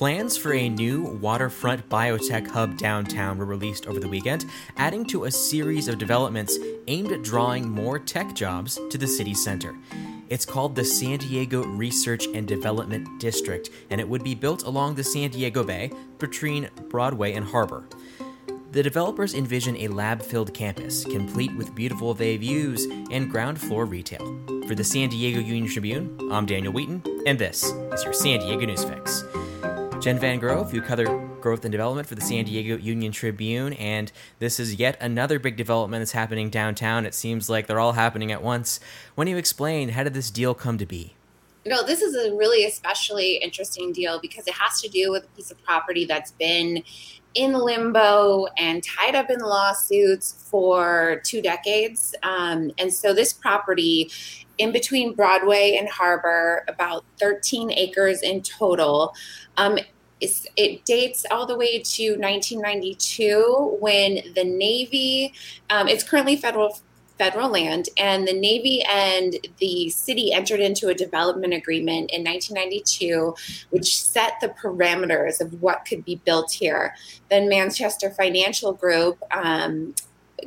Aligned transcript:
Plans 0.00 0.34
for 0.34 0.54
a 0.54 0.66
new 0.66 1.02
waterfront 1.20 1.86
biotech 1.90 2.48
hub 2.48 2.78
downtown 2.78 3.36
were 3.36 3.44
released 3.44 3.86
over 3.86 4.00
the 4.00 4.08
weekend, 4.08 4.46
adding 4.78 5.04
to 5.08 5.24
a 5.24 5.30
series 5.30 5.88
of 5.88 5.98
developments 5.98 6.56
aimed 6.86 7.12
at 7.12 7.22
drawing 7.22 7.68
more 7.68 7.98
tech 7.98 8.34
jobs 8.34 8.80
to 8.88 8.96
the 8.96 9.06
city 9.06 9.34
center. 9.34 9.76
It's 10.30 10.46
called 10.46 10.74
the 10.74 10.86
San 10.86 11.18
Diego 11.18 11.64
Research 11.64 12.28
and 12.28 12.48
Development 12.48 13.20
District, 13.20 13.68
and 13.90 14.00
it 14.00 14.08
would 14.08 14.24
be 14.24 14.34
built 14.34 14.62
along 14.62 14.94
the 14.94 15.04
San 15.04 15.28
Diego 15.32 15.62
Bay 15.62 15.90
between 16.18 16.70
Broadway 16.88 17.34
and 17.34 17.44
Harbor. 17.44 17.84
The 18.72 18.82
developers 18.82 19.34
envision 19.34 19.76
a 19.76 19.88
lab 19.88 20.22
filled 20.22 20.54
campus, 20.54 21.04
complete 21.04 21.54
with 21.56 21.74
beautiful 21.74 22.14
bay 22.14 22.38
views 22.38 22.86
and 23.10 23.30
ground 23.30 23.60
floor 23.60 23.84
retail. 23.84 24.24
For 24.66 24.74
the 24.74 24.82
San 24.82 25.10
Diego 25.10 25.40
Union 25.40 25.68
Tribune, 25.68 26.16
I'm 26.32 26.46
Daniel 26.46 26.72
Wheaton, 26.72 27.02
and 27.26 27.38
this 27.38 27.64
is 27.64 28.02
your 28.02 28.14
San 28.14 28.40
Diego 28.40 28.64
News 28.64 28.82
Fix. 28.82 29.24
Jen 30.00 30.18
Van 30.18 30.38
Grove, 30.38 30.72
you 30.72 30.80
cover 30.80 31.04
growth 31.42 31.62
and 31.66 31.70
development 31.70 32.08
for 32.08 32.14
the 32.14 32.22
San 32.22 32.46
Diego 32.46 32.78
Union 32.78 33.12
Tribune, 33.12 33.74
and 33.74 34.10
this 34.38 34.58
is 34.58 34.76
yet 34.76 34.96
another 34.98 35.38
big 35.38 35.58
development 35.58 36.00
that's 36.00 36.12
happening 36.12 36.48
downtown. 36.48 37.04
It 37.04 37.14
seems 37.14 37.50
like 37.50 37.66
they're 37.66 37.78
all 37.78 37.92
happening 37.92 38.32
at 38.32 38.42
once. 38.42 38.80
When 39.14 39.28
you 39.28 39.36
explain, 39.36 39.90
how 39.90 40.04
did 40.04 40.14
this 40.14 40.30
deal 40.30 40.54
come 40.54 40.78
to 40.78 40.86
be? 40.86 41.16
You 41.66 41.70
know, 41.70 41.84
this 41.84 42.00
is 42.00 42.14
a 42.14 42.34
really 42.34 42.64
especially 42.64 43.34
interesting 43.42 43.92
deal 43.92 44.18
because 44.18 44.46
it 44.46 44.54
has 44.54 44.80
to 44.80 44.88
do 44.88 45.10
with 45.10 45.24
a 45.24 45.28
piece 45.36 45.50
of 45.50 45.62
property 45.64 46.06
that's 46.06 46.30
been 46.30 46.82
in 47.34 47.52
limbo 47.52 48.46
and 48.58 48.82
tied 48.82 49.14
up 49.14 49.30
in 49.30 49.38
lawsuits 49.38 50.44
for 50.50 51.20
two 51.24 51.40
decades. 51.40 52.14
Um, 52.22 52.72
and 52.78 52.92
so 52.92 53.14
this 53.14 53.32
property 53.32 54.10
in 54.58 54.72
between 54.72 55.14
Broadway 55.14 55.76
and 55.78 55.88
Harbor, 55.88 56.64
about 56.68 57.04
13 57.18 57.72
acres 57.72 58.20
in 58.22 58.42
total. 58.42 59.14
Um, 59.56 59.78
it 60.20 60.84
dates 60.84 61.24
all 61.30 61.46
the 61.46 61.56
way 61.56 61.78
to 61.78 62.10
1992 62.16 63.78
when 63.80 64.20
the 64.34 64.44
Navy, 64.44 65.32
um, 65.70 65.88
it's 65.88 66.04
currently 66.04 66.36
federal 66.36 66.78
federal 67.20 67.50
land, 67.50 67.90
and 67.98 68.26
the 68.26 68.32
Navy 68.32 68.82
and 68.90 69.36
the 69.58 69.90
city 69.90 70.32
entered 70.32 70.58
into 70.58 70.88
a 70.88 70.94
development 70.94 71.52
agreement 71.52 72.10
in 72.10 72.24
1992, 72.24 73.34
which 73.68 74.00
set 74.02 74.40
the 74.40 74.48
parameters 74.48 75.38
of 75.38 75.60
what 75.60 75.84
could 75.84 76.02
be 76.02 76.16
built 76.24 76.50
here. 76.50 76.94
Then 77.28 77.46
Manchester 77.46 78.08
Financial 78.08 78.72
Group 78.72 79.18
um, 79.32 79.94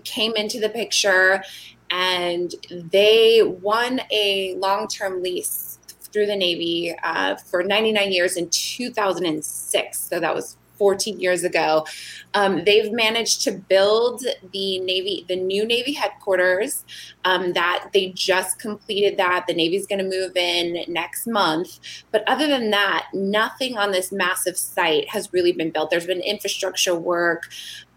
came 0.03 0.33
into 0.35 0.59
the 0.59 0.69
picture 0.69 1.43
and 1.91 2.55
they 2.71 3.43
won 3.43 4.01
a 4.11 4.55
long 4.55 4.87
term 4.87 5.21
lease 5.21 5.77
through 6.11 6.25
the 6.25 6.35
Navy 6.35 6.95
uh, 7.03 7.35
for 7.35 7.61
99 7.61 8.11
years 8.11 8.35
in 8.35 8.49
2006. 8.49 9.99
So 9.99 10.19
that 10.19 10.33
was 10.33 10.57
14 10.83 11.17
years 11.17 11.45
ago. 11.45 11.87
Um, 12.33 12.65
they've 12.65 12.91
managed 12.91 13.41
to 13.43 13.53
build 13.53 14.21
the 14.51 14.79
Navy, 14.79 15.23
the 15.29 15.37
new 15.37 15.65
Navy 15.65 15.93
headquarters. 15.93 16.83
Um, 17.23 17.53
that 17.53 17.91
they 17.93 18.09
just 18.09 18.59
completed 18.59 19.15
that. 19.15 19.45
The 19.47 19.53
Navy's 19.53 19.87
going 19.87 19.99
to 19.99 20.17
move 20.17 20.35
in 20.35 20.83
next 20.89 21.25
month. 21.25 21.79
But 22.11 22.27
other 22.27 22.47
than 22.47 22.69
that, 22.71 23.07
nothing 23.13 23.77
on 23.77 23.93
this 23.93 24.11
massive 24.11 24.57
site 24.57 25.07
has 25.07 25.31
really 25.31 25.53
been 25.53 25.71
built. 25.71 25.89
There's 25.89 26.05
been 26.05 26.19
infrastructure 26.19 26.95
work. 26.95 27.43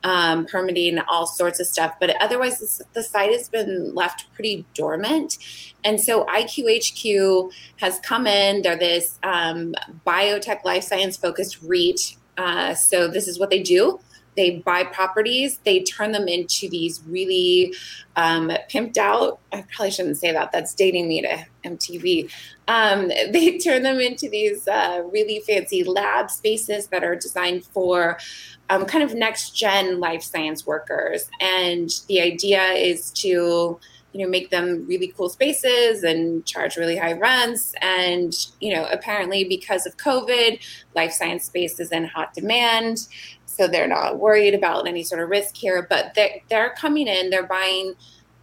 Um, 0.05 0.47
permitting 0.47 1.01
all 1.09 1.27
sorts 1.27 1.59
of 1.59 1.67
stuff. 1.67 1.97
But 1.99 2.15
otherwise, 2.23 2.61
the, 2.61 2.85
the 2.93 3.03
site 3.03 3.33
has 3.33 3.49
been 3.49 3.93
left 3.93 4.33
pretty 4.35 4.65
dormant. 4.73 5.37
And 5.83 6.01
so 6.01 6.25
IQHQ 6.27 7.51
has 7.79 7.99
come 8.01 8.29
in. 8.29 8.63
They're 8.63 8.79
this 8.79 9.19
um, 9.25 9.75
biotech 10.07 10.65
life 10.65 10.85
science 10.85 11.17
focused 11.17 11.61
REIT 11.61 12.17
uh, 12.37 12.75
so 12.75 13.09
this 13.09 13.29
is 13.29 13.39
what 13.39 13.51
they 13.51 13.63
do. 13.63 14.01
They 14.37 14.59
buy 14.59 14.85
properties, 14.85 15.59
they 15.65 15.83
turn 15.83 16.13
them 16.13 16.29
into 16.29 16.69
these 16.69 17.03
really 17.09 17.75
um, 18.17 18.51
pimped 18.71 18.99
out. 18.99 19.41
I 19.51 19.65
probably 19.75 19.91
shouldn't 19.91 20.19
say 20.19 20.31
that. 20.31 20.53
That's 20.53 20.75
dating 20.75 21.09
me 21.09 21.23
to 21.23 21.47
MTV. 21.65 22.31
Um, 22.69 23.09
they 23.31 23.59
turn 23.59 23.83
them 23.83 23.99
into 23.99 24.29
these 24.29 24.69
uh, 24.69 25.03
really 25.11 25.41
fancy 25.41 25.85
lab 25.85 26.31
spaces 26.31 26.89
that 26.89 27.03
are 27.03 27.17
designed 27.17 27.65
for 27.65 28.19
um, 28.69 28.85
kind 28.85 29.03
of 29.03 29.15
next 29.15 29.57
gen 29.57 30.01
life 30.01 30.23
science 30.23 30.67
workers. 30.67 31.31
And 31.41 31.91
the 32.09 32.21
idea 32.21 32.63
is 32.73 33.11
to 33.13 33.81
you 34.13 34.25
know 34.25 34.31
make 34.31 34.51
them 34.51 34.87
really 34.87 35.09
cool 35.17 35.29
spaces 35.29 36.03
and 36.03 36.45
charge 36.47 36.77
really 36.77 36.97
high 36.97 37.13
rents. 37.13 37.75
And 37.83 38.33
you 38.61 38.75
know 38.75 38.87
apparently 38.91 39.45
because 39.45 39.87
of 39.87 39.97
covid 39.97 40.61
life 40.95 41.13
science 41.13 41.45
space 41.45 41.79
is 41.81 41.93
in 41.93 42.05
hot 42.05 42.35
demand 42.35 43.07
so 43.47 43.67
they're 43.67 43.89
not 43.89 44.19
worried 44.19 44.55
about 44.55 44.87
any 44.87 45.03
sort 45.03 45.23
of 45.23 45.31
risk 45.31 45.57
here. 45.57 45.87
But 45.89 46.13
they're, 46.15 46.41
they're 46.49 46.75
coming 46.79 47.09
in 47.09 47.31
they're 47.31 47.47
buying 47.47 47.95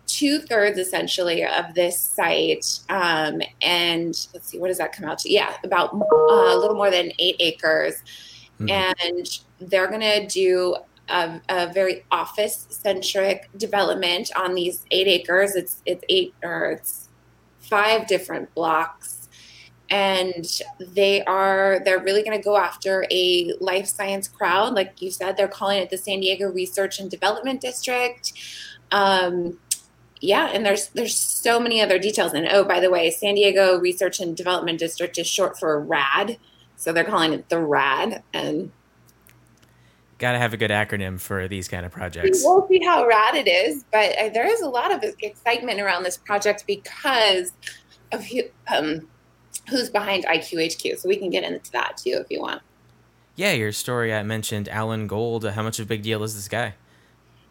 two 0.06 0.40
thirds 0.40 0.78
essentially 0.78 1.46
of 1.46 1.74
this 1.76 2.00
site 2.00 2.80
um, 2.90 3.42
and 3.62 4.28
let's 4.34 4.48
see 4.48 4.60
what 4.60 4.68
does 4.68 4.78
that 4.78 4.92
come 4.94 5.06
out 5.10 5.20
to? 5.20 5.32
Yeah 5.32 5.56
about 5.64 5.94
uh, 5.94 6.56
a 6.56 6.58
little 6.58 6.76
more 6.76 6.92
than 6.92 7.12
eight 7.20 7.38
acres. 7.40 7.96
Mm-hmm. 8.60 8.70
and 8.70 9.40
they're 9.72 9.88
going 9.88 10.02
to 10.02 10.28
do 10.28 10.76
a, 11.10 11.42
a 11.50 11.74
very 11.74 12.06
office 12.12 12.68
centric 12.70 13.50
development 13.58 14.32
on 14.36 14.56
these 14.56 14.86
eight 14.92 15.08
acres. 15.08 15.56
It's 15.56 15.82
it's 15.86 16.04
eight 16.10 16.34
or 16.44 16.72
it's 16.72 17.10
five 17.60 18.08
different 18.08 18.54
blocks, 18.54 19.30
and 19.90 20.46
they 20.80 21.24
are 21.26 21.82
they're 21.84 22.00
really 22.00 22.24
going 22.24 22.38
to 22.38 22.44
go 22.44 22.58
after 22.58 23.06
a 23.12 23.54
life 23.60 23.88
science 23.88 24.28
crowd. 24.28 24.74
Like 24.74 25.02
you 25.02 25.12
said, 25.12 25.38
they're 25.38 25.48
calling 25.48 25.82
it 25.82 25.90
the 25.90 25.98
San 25.98 26.22
Diego 26.22 26.50
Research 26.52 27.00
and 27.00 27.10
Development 27.10 27.60
District. 27.60 28.34
Um, 28.92 29.60
yeah, 30.22 30.50
and 30.54 30.66
there's 30.66 30.88
there's 30.90 31.16
so 31.16 31.60
many 31.60 31.82
other 31.82 32.00
details. 32.00 32.34
And 32.34 32.48
oh, 32.48 32.64
by 32.64 32.80
the 32.80 32.90
way, 32.90 33.12
San 33.12 33.36
Diego 33.36 33.78
Research 33.78 34.22
and 34.22 34.38
Development 34.38 34.80
District 34.80 35.18
is 35.18 35.28
short 35.28 35.60
for 35.60 35.78
RAD, 35.82 36.38
so 36.78 36.94
they're 36.94 37.04
calling 37.04 37.34
it 37.34 37.50
the 37.50 37.60
RAD 37.60 38.24
and 38.34 38.72
got 40.18 40.34
to 40.34 40.40
have 40.40 40.54
a 40.54 40.58
good 40.58 40.72
acronym 40.72 41.20
for 41.20 41.48
these 41.48 41.68
kind 41.68 41.86
of 41.86 41.92
projects. 41.92 42.42
We'll 42.44 42.68
see 42.68 42.84
how 42.84 43.06
rad 43.06 43.36
it 43.36 43.48
is, 43.48 43.84
but 43.92 44.18
uh, 44.18 44.30
there 44.30 44.48
is 44.48 44.62
a 44.62 44.70
lot 44.70 44.92
of 44.92 45.04
excitement 45.22 45.80
around 45.80 46.04
this 46.04 46.18
project 46.18 46.66
because 46.68 47.52
of 48.12 48.26
um, 48.68 49.08
who's 49.70 49.90
behind 49.90 50.26
IQHQ. 50.26 51.00
So 51.00 51.10
we 51.10 51.16
can 51.16 51.30
get 51.30 51.44
into 51.44 51.72
that 51.72 51.98
too 51.98 52.18
if 52.22 52.28
you 52.30 52.42
want. 52.42 52.62
Yeah, 53.36 53.54
your 53.54 53.72
story 53.72 54.14
I 54.14 54.22
mentioned 54.24 54.70
Alan 54.70 55.08
Gold. 55.08 55.46
How 55.46 55.64
much 55.64 55.80
of 55.80 55.88
a 55.88 55.90
big 55.90 56.04
deal 56.04 56.24
is 56.24 56.36
this 56.36 56.48
guy? 56.48 56.76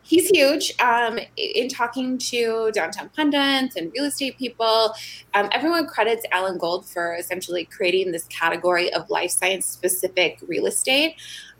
He's 0.04 0.28
huge. 0.28 0.74
Um, 0.80 1.18
in 1.36 1.68
talking 1.68 2.18
to 2.18 2.70
downtown 2.72 3.08
pundits 3.10 3.76
and 3.76 3.92
real 3.92 4.04
estate 4.04 4.36
people, 4.36 4.94
um, 5.34 5.48
everyone 5.52 5.86
credits 5.86 6.26
Alan 6.32 6.58
Gold 6.58 6.86
for 6.86 7.14
essentially 7.14 7.64
creating 7.64 8.10
this 8.10 8.24
category 8.24 8.92
of 8.92 9.08
life 9.10 9.30
science 9.30 9.66
specific 9.66 10.38
real 10.46 10.66
estate. 10.66 11.16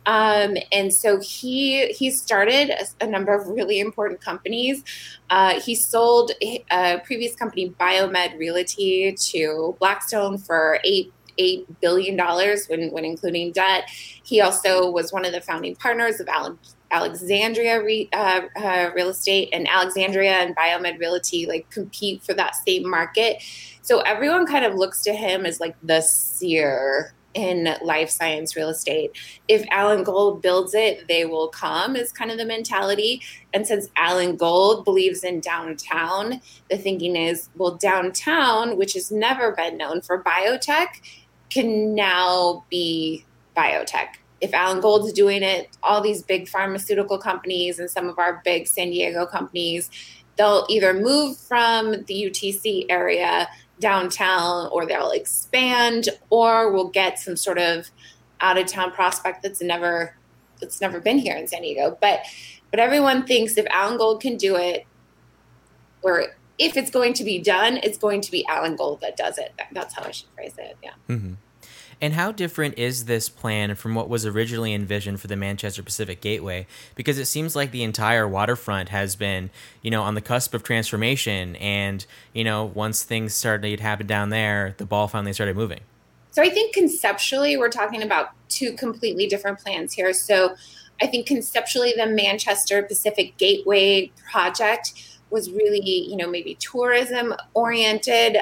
Um, 0.07 0.57
and 0.73 0.93
so 0.93 1.21
he 1.21 1.87
he 1.89 2.11
started 2.11 2.71
a, 2.71 3.05
a, 3.05 3.07
number 3.07 3.33
of 3.33 3.47
really 3.47 3.79
important 3.79 4.21
companies. 4.21 4.83
Uh, 5.31 5.61
he 5.61 5.75
sold 5.77 6.33
a 6.43 7.01
previous 7.05 7.37
company, 7.37 7.71
Biomed 7.79 8.37
Realty, 8.37 9.13
to 9.13 9.77
Blackstone 9.79 10.39
for 10.39 10.81
eight 10.85 11.13
eight 11.39 11.67
billion 11.81 12.17
dollars 12.17 12.67
when 12.67 12.91
when 12.91 13.05
including 13.05 13.53
debt. 13.53 13.89
He 13.89 14.41
also 14.41 14.91
was 14.91 15.13
one 15.13 15.25
of 15.25 15.33
the 15.33 15.41
founding 15.41 15.77
partners 15.77 16.21
of 16.21 16.29
Alexandria 16.91 17.83
Re, 17.83 18.09
uh, 18.13 18.43
uh, 18.57 18.91
Real 18.95 19.09
Estate, 19.09 19.49
and 19.53 19.69
Alexandria 19.69 20.33
and 20.33 20.55
Biomed 20.57 20.99
Realty 20.99 21.47
like 21.47 21.71
compete 21.71 22.23
for 22.23 22.35
that 22.35 22.55
same 22.57 22.89
market. 22.89 23.43
So 23.83 24.01
everyone 24.01 24.47
kind 24.47 24.65
of 24.65 24.75
looks 24.75 25.03
to 25.03 25.13
him 25.13 25.47
as 25.47 25.61
like 25.61 25.77
the 25.83 26.01
seer 26.01 27.15
in 27.35 27.75
life 27.83 28.11
science 28.11 28.57
real 28.57 28.69
estate. 28.69 29.13
If 29.49 29.65
Alan 29.71 30.05
Gold 30.05 30.43
builds 30.43 30.75
it, 30.75 31.07
they 31.09 31.25
will 31.25 31.49
come, 31.49 31.97
is 31.97 32.13
kind 32.13 32.31
of 32.31 32.39
the 32.39 32.45
mentality. 32.45 33.23
And 33.53 33.67
since 33.67 33.89
Alan 33.97 34.37
Gold 34.37 34.85
believes 34.85 35.25
in 35.25 35.41
downtown, 35.41 36.41
the 36.71 36.77
thinking 36.77 37.17
is, 37.17 37.49
well, 37.57 37.75
downtown, 37.77 38.77
which 38.77 38.95
has 38.95 39.11
never 39.11 39.53
been 39.53 39.77
known 39.77 40.01
for 40.03 40.23
biotech, 40.23 40.89
can 41.51 41.95
now 41.95 42.65
be 42.71 43.25
biotech. 43.57 44.09
If 44.41 44.53
Alan 44.55 44.81
Gold's 44.81 45.13
doing 45.13 45.43
it, 45.43 45.69
all 45.83 46.01
these 46.01 46.23
big 46.23 46.49
pharmaceutical 46.49 47.19
companies 47.19 47.79
and 47.79 47.91
some 47.91 48.09
of 48.09 48.19
our 48.19 48.41
big 48.45 48.67
San 48.67 48.91
Diego 48.91 49.25
companies, 49.25 49.89
they'll 50.37 50.67
either 50.69 50.93
move 50.93 51.37
from 51.37 51.93
the 51.93 52.31
UTC 52.31 52.87
area 52.89 53.49
downtown 53.83 54.69
or 54.73 54.87
they'll 54.87 55.11
expand 55.11 56.09
or 56.31 56.73
we'll 56.73 56.89
get 56.89 57.19
some 57.19 57.37
sort 57.37 57.59
of 57.59 57.91
out 58.41 58.57
of 58.57 58.67
town 58.67 58.93
prospect 58.93 59.43
that's 59.43 59.61
never 59.61 60.17
that's 60.61 60.81
never 60.81 61.01
been 61.01 61.19
here 61.19 61.37
in 61.37 61.47
San 61.47 61.61
Diego. 61.61 61.99
But 62.01 62.21
but 62.71 62.81
everyone 62.81 63.27
thinks 63.27 63.59
if 63.59 63.67
Alan 63.67 63.99
Gold 63.99 64.23
can 64.23 64.39
do 64.39 64.57
it, 64.57 64.87
or 66.01 66.27
if 66.59 66.77
it's 66.77 66.91
going 66.91 67.13
to 67.15 67.25
be 67.25 67.39
done, 67.39 67.79
it's 67.83 67.99
going 67.99 68.23
to 68.23 68.31
be 68.31 68.47
Alan 68.47 68.77
Gold 68.77 69.03
that 69.03 69.17
does 69.17 69.37
it. 69.37 69.53
That's 69.73 69.95
how 69.95 70.05
I 70.05 70.11
should 70.11 70.29
phrase 70.35 70.55
it. 70.57 70.77
Yeah. 70.83 70.93
Mm-hmm. 71.09 71.35
And 72.03 72.15
how 72.15 72.33
different 72.33 72.77
is 72.79 73.05
this 73.05 73.29
plan 73.29 73.77
from 73.77 73.95
what 73.95 74.09
was 74.09 74.27
originally 74.27 74.75
envisioned 74.75 75.21
for 75.21 75.29
the 75.29 75.37
Manchester 75.37 75.85
Pacific 75.85 76.21
Gateway? 76.21 76.67
Because 76.97 77.17
it 77.17 77.27
seems 77.27 77.55
like 77.55 77.71
the 77.71 77.85
entire 77.85 78.27
waterfront 78.27 78.89
has 78.89 79.15
been, 79.15 79.51
you 79.83 79.91
know, 79.93 80.03
on 80.03 80.17
the 80.17 80.21
cusp 80.21 80.53
of 80.53 80.65
transformation. 80.65 81.55
And, 81.57 82.05
you 82.33 82.43
know, 82.43 82.65
once 82.65 83.05
things 83.05 83.35
started 83.35 83.77
to 83.77 83.83
happen 83.85 84.09
down 84.09 84.31
there, 84.31 84.75
the 84.79 84.85
ball 84.85 85.07
finally 85.07 85.33
started 85.33 85.55
moving. 85.55 85.79
So 86.33 86.43
I 86.43 86.49
think 86.49 86.75
conceptually, 86.75 87.57
we're 87.57 87.69
talking 87.69 88.03
about 88.03 88.31
two 88.49 88.73
completely 88.73 89.29
different 89.29 89.61
plans 89.61 89.93
here. 89.93 90.13
So 90.13 90.57
I 91.01 91.07
think 91.07 91.27
conceptually, 91.27 91.95
the 91.97 92.07
Manchester 92.07 92.83
Pacific 92.83 93.37
Gateway 93.37 94.11
project 94.29 95.21
was 95.31 95.53
really, 95.53 95.81
you 95.81 96.17
know, 96.17 96.29
maybe 96.29 96.57
tourism 96.57 97.33
oriented. 97.55 98.39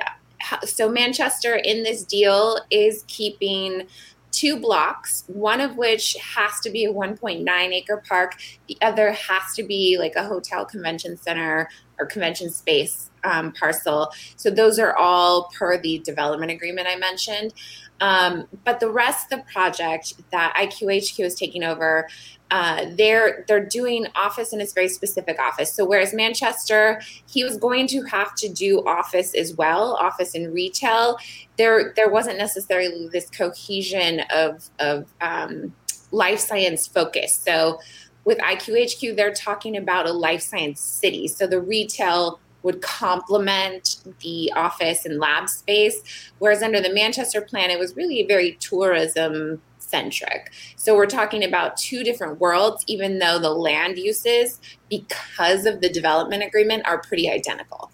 So 0.64 0.88
Manchester 0.90 1.54
in 1.54 1.82
this 1.82 2.04
deal 2.04 2.58
is 2.70 3.04
keeping 3.08 3.86
two 4.32 4.58
blocks, 4.58 5.24
one 5.26 5.60
of 5.60 5.76
which 5.76 6.16
has 6.34 6.60
to 6.60 6.70
be 6.70 6.84
a 6.84 6.92
1.9 6.92 7.44
acre 7.72 8.02
park, 8.08 8.36
the 8.68 8.76
other 8.80 9.12
has 9.12 9.54
to 9.56 9.62
be 9.62 9.96
like 9.98 10.14
a 10.16 10.24
hotel 10.24 10.64
convention 10.64 11.16
center 11.16 11.68
or 11.98 12.06
convention 12.06 12.50
space 12.50 13.10
um, 13.24 13.52
parcel. 13.52 14.12
So 14.36 14.50
those 14.50 14.78
are 14.78 14.96
all 14.96 15.50
per 15.58 15.80
the 15.80 15.98
development 15.98 16.52
agreement 16.52 16.88
I 16.88 16.96
mentioned. 16.96 17.52
Um, 18.00 18.46
but 18.64 18.80
the 18.80 18.90
rest 18.90 19.32
of 19.32 19.40
the 19.40 19.44
project 19.52 20.14
that 20.32 20.54
IQHQ 20.56 21.24
is 21.24 21.34
taking 21.34 21.62
over, 21.62 22.08
uh, 22.50 22.86
they're 22.96 23.44
they're 23.46 23.64
doing 23.64 24.06
office 24.16 24.52
in 24.52 24.60
a 24.60 24.66
very 24.74 24.88
specific 24.88 25.38
office. 25.38 25.72
So 25.72 25.84
whereas 25.84 26.12
Manchester, 26.12 27.00
he 27.26 27.44
was 27.44 27.56
going 27.56 27.86
to 27.88 28.02
have 28.02 28.34
to 28.36 28.48
do 28.48 28.84
office 28.86 29.34
as 29.34 29.54
well, 29.54 29.94
office 30.00 30.34
and 30.34 30.52
retail. 30.52 31.18
There 31.58 31.92
there 31.94 32.10
wasn't 32.10 32.38
necessarily 32.38 33.08
this 33.08 33.30
cohesion 33.30 34.22
of 34.34 34.68
of 34.78 35.12
um, 35.20 35.74
life 36.10 36.40
science 36.40 36.86
focus. 36.86 37.34
So 37.34 37.80
with 38.24 38.38
IQHQ, 38.38 39.16
they're 39.16 39.32
talking 39.32 39.76
about 39.76 40.06
a 40.06 40.12
life 40.12 40.42
science 40.42 40.80
city. 40.80 41.28
So 41.28 41.46
the 41.46 41.60
retail 41.60 42.40
would 42.62 42.82
complement 42.82 43.96
the 44.20 44.52
office 44.54 45.04
and 45.04 45.18
lab 45.18 45.48
space. 45.48 46.00
Whereas 46.38 46.62
under 46.62 46.80
the 46.80 46.92
Manchester 46.92 47.40
plan, 47.40 47.70
it 47.70 47.78
was 47.78 47.96
really 47.96 48.24
very 48.26 48.52
tourism 48.60 49.60
centric. 49.78 50.52
So 50.76 50.94
we're 50.94 51.06
talking 51.06 51.44
about 51.44 51.76
two 51.76 52.04
different 52.04 52.40
worlds, 52.40 52.84
even 52.86 53.18
though 53.18 53.38
the 53.38 53.50
land 53.50 53.98
uses, 53.98 54.60
because 54.88 55.66
of 55.66 55.80
the 55.80 55.88
development 55.88 56.42
agreement, 56.42 56.86
are 56.86 56.98
pretty 56.98 57.28
identical. 57.28 57.90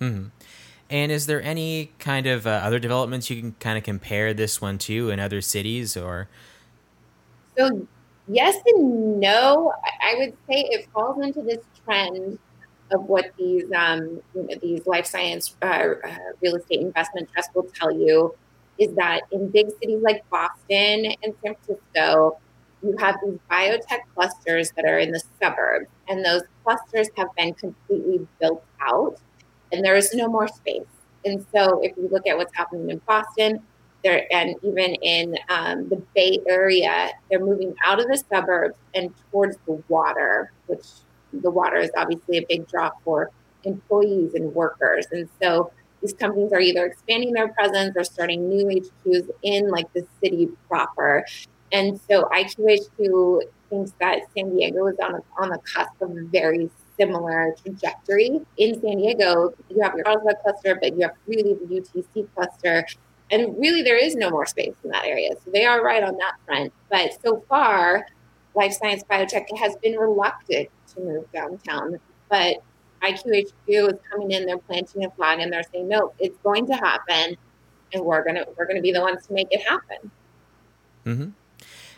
Mm-hmm. 0.00 0.28
And 0.90 1.12
is 1.12 1.26
there 1.26 1.40
any 1.40 1.92
kind 2.00 2.26
of 2.26 2.46
uh, 2.46 2.50
other 2.50 2.80
developments 2.80 3.30
you 3.30 3.40
can 3.40 3.52
kind 3.60 3.78
of 3.78 3.84
compare 3.84 4.34
this 4.34 4.60
one 4.60 4.76
to 4.78 5.10
in 5.10 5.20
other 5.20 5.40
cities 5.40 5.96
or? 5.96 6.28
So, 7.56 7.86
yes 8.26 8.56
and 8.66 9.20
no. 9.20 9.72
I 10.02 10.16
would 10.18 10.36
say 10.48 10.66
it 10.70 10.88
falls 10.92 11.24
into 11.24 11.42
this 11.42 11.60
trend 11.84 12.38
of 12.92 13.04
what 13.04 13.32
these 13.38 13.64
um, 13.72 14.20
these 14.62 14.86
life 14.86 15.06
science 15.06 15.56
uh, 15.62 15.66
uh, 16.04 16.16
real 16.42 16.56
estate 16.56 16.80
investment 16.80 17.28
trusts 17.32 17.54
will 17.54 17.68
tell 17.74 17.92
you 17.92 18.34
is 18.78 18.94
that 18.94 19.20
in 19.30 19.48
big 19.50 19.68
cities 19.80 20.00
like 20.02 20.28
Boston 20.30 21.12
and 21.22 21.34
San 21.44 21.54
Francisco, 21.54 22.38
you 22.82 22.96
have 22.98 23.16
these 23.24 23.38
biotech 23.50 24.00
clusters 24.14 24.72
that 24.72 24.86
are 24.86 24.98
in 24.98 25.12
the 25.12 25.22
suburbs, 25.40 25.90
and 26.08 26.24
those 26.24 26.42
clusters 26.64 27.08
have 27.16 27.28
been 27.36 27.52
completely 27.54 28.26
built 28.40 28.64
out, 28.80 29.18
and 29.70 29.84
there 29.84 29.96
is 29.96 30.14
no 30.14 30.28
more 30.28 30.48
space. 30.48 30.86
And 31.24 31.44
so, 31.54 31.80
if 31.82 31.94
you 31.98 32.08
look 32.10 32.26
at 32.26 32.38
what's 32.38 32.54
happening 32.56 32.88
in 32.88 33.00
Boston, 33.06 33.62
there 34.02 34.26
and 34.32 34.54
even 34.62 34.94
in 34.94 35.36
um, 35.50 35.88
the 35.90 36.02
Bay 36.14 36.38
Area, 36.48 37.10
they're 37.28 37.44
moving 37.44 37.74
out 37.84 38.00
of 38.00 38.06
the 38.06 38.22
suburbs 38.30 38.76
and 38.94 39.12
towards 39.30 39.58
the 39.66 39.82
water, 39.88 40.52
which 40.66 40.86
the 41.32 41.50
water 41.50 41.76
is 41.76 41.90
obviously 41.96 42.38
a 42.38 42.46
big 42.48 42.66
draw 42.68 42.90
for 43.04 43.30
employees 43.64 44.34
and 44.34 44.54
workers. 44.54 45.06
And 45.12 45.28
so 45.40 45.72
these 46.00 46.12
companies 46.12 46.52
are 46.52 46.60
either 46.60 46.86
expanding 46.86 47.32
their 47.32 47.48
presence 47.48 47.94
or 47.96 48.04
starting 48.04 48.48
new 48.48 48.66
HQs 48.66 49.28
in 49.42 49.68
like 49.68 49.92
the 49.92 50.06
city 50.22 50.48
proper. 50.68 51.24
And 51.72 52.00
so 52.08 52.24
IQHQ 52.32 53.42
thinks 53.68 53.92
that 54.00 54.22
San 54.36 54.56
Diego 54.56 54.86
is 54.86 54.96
on, 55.02 55.20
on 55.38 55.50
the 55.50 55.58
cusp 55.58 56.00
of 56.00 56.10
a 56.10 56.24
very 56.24 56.70
similar 56.98 57.54
trajectory. 57.62 58.40
In 58.56 58.80
San 58.80 58.98
Diego, 58.98 59.54
you 59.68 59.80
have 59.82 59.94
your 59.94 60.04
Carlsbad 60.04 60.36
cluster, 60.42 60.78
but 60.80 60.96
you 60.96 61.02
have 61.02 61.14
really 61.26 61.54
the 61.54 61.80
UTC 61.80 62.28
cluster. 62.34 62.86
And 63.30 63.56
really, 63.58 63.82
there 63.82 63.96
is 63.96 64.16
no 64.16 64.30
more 64.30 64.46
space 64.46 64.74
in 64.82 64.90
that 64.90 65.04
area. 65.04 65.30
So 65.44 65.50
they 65.52 65.64
are 65.64 65.84
right 65.84 66.02
on 66.02 66.16
that 66.16 66.34
front. 66.44 66.72
But 66.90 67.16
so 67.22 67.44
far, 67.48 68.06
life 68.54 68.72
science 68.72 69.04
biotech 69.08 69.46
has 69.56 69.76
been 69.76 69.96
reluctant 69.96 70.68
to 70.94 71.00
move 71.00 71.32
downtown. 71.32 71.98
But 72.28 72.62
IQHQ 73.02 73.52
is 73.68 73.98
coming 74.10 74.32
in, 74.32 74.46
they're 74.46 74.58
planting 74.58 75.04
a 75.04 75.10
flag 75.10 75.40
and 75.40 75.52
they're 75.52 75.64
saying, 75.72 75.88
no, 75.88 76.12
it's 76.18 76.36
going 76.38 76.66
to 76.66 76.74
happen. 76.74 77.36
And 77.92 78.04
we're 78.04 78.24
gonna 78.24 78.44
we're 78.56 78.66
gonna 78.66 78.82
be 78.82 78.92
the 78.92 79.00
ones 79.00 79.26
to 79.26 79.32
make 79.32 79.48
it 79.50 79.66
happen. 79.66 80.10
Mm-hmm. 81.04 81.30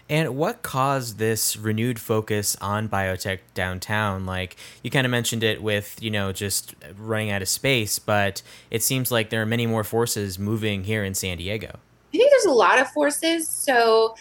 And 0.08 0.36
what 0.36 0.62
caused 0.62 1.18
this 1.18 1.56
renewed 1.56 1.98
focus 1.98 2.56
on 2.60 2.88
biotech 2.88 3.38
downtown? 3.54 4.26
Like 4.26 4.56
you 4.82 4.90
kind 4.90 5.06
of 5.06 5.10
mentioned 5.10 5.42
it 5.42 5.62
with, 5.62 6.02
you 6.02 6.10
know, 6.10 6.32
just 6.32 6.74
running 6.98 7.30
out 7.30 7.42
of 7.42 7.48
space, 7.48 7.98
but 7.98 8.42
it 8.70 8.82
seems 8.82 9.10
like 9.10 9.30
there 9.30 9.42
are 9.42 9.46
many 9.46 9.66
more 9.66 9.84
forces 9.84 10.38
moving 10.38 10.84
here 10.84 11.04
in 11.04 11.14
San 11.14 11.38
Diego. 11.38 11.78
I 12.12 12.16
think 12.16 12.30
there's 12.30 12.44
a 12.44 12.52
lot 12.52 12.78
of 12.78 12.88
forces. 12.90 13.48
So 13.48 14.14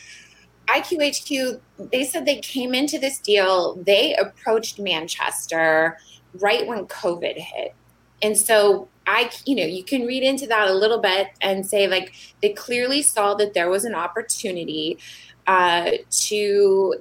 IQHQ, 0.71 1.59
they 1.91 2.03
said 2.03 2.25
they 2.25 2.39
came 2.39 2.73
into 2.73 2.97
this 2.97 3.19
deal, 3.19 3.75
they 3.75 4.15
approached 4.15 4.79
Manchester 4.79 5.97
right 6.35 6.65
when 6.67 6.85
COVID 6.85 7.37
hit. 7.37 7.75
And 8.21 8.37
so 8.37 8.87
I, 9.07 9.31
you 9.45 9.55
know, 9.55 9.65
you 9.65 9.83
can 9.83 10.05
read 10.05 10.23
into 10.23 10.47
that 10.47 10.69
a 10.69 10.73
little 10.73 10.99
bit 10.99 11.29
and 11.41 11.65
say, 11.65 11.87
like, 11.87 12.13
they 12.41 12.49
clearly 12.49 13.01
saw 13.01 13.33
that 13.35 13.53
there 13.53 13.69
was 13.69 13.83
an 13.83 13.95
opportunity 13.95 14.99
uh, 15.47 15.91
to 16.09 16.95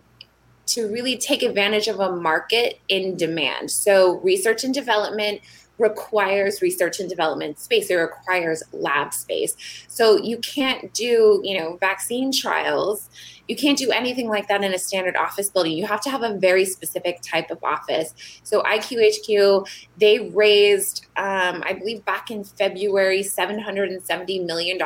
to 0.66 0.86
really 0.86 1.18
take 1.18 1.42
advantage 1.42 1.88
of 1.88 1.98
a 1.98 2.14
market 2.14 2.78
in 2.86 3.16
demand. 3.16 3.70
So 3.72 4.18
research 4.18 4.62
and 4.62 4.72
development 4.72 5.40
requires 5.78 6.62
research 6.62 7.00
and 7.00 7.08
development 7.08 7.58
space. 7.58 7.90
It 7.90 7.96
requires 7.96 8.62
lab 8.72 9.12
space. 9.12 9.56
So 9.88 10.16
you 10.22 10.38
can't 10.38 10.92
do, 10.94 11.40
you 11.42 11.58
know, 11.58 11.76
vaccine 11.78 12.30
trials. 12.32 13.08
You 13.50 13.56
can't 13.56 13.76
do 13.76 13.90
anything 13.90 14.28
like 14.28 14.46
that 14.46 14.62
in 14.62 14.72
a 14.72 14.78
standard 14.78 15.16
office 15.16 15.50
building. 15.50 15.72
You 15.72 15.84
have 15.84 16.00
to 16.02 16.10
have 16.10 16.22
a 16.22 16.38
very 16.38 16.64
specific 16.64 17.20
type 17.20 17.50
of 17.50 17.58
office. 17.64 18.14
So 18.44 18.62
IQHQ, 18.62 19.68
they 19.98 20.30
raised, 20.30 21.06
um, 21.16 21.64
I 21.66 21.72
believe, 21.72 22.04
back 22.04 22.30
in 22.30 22.44
February, 22.44 23.24
$770 23.24 24.46
million 24.46 24.78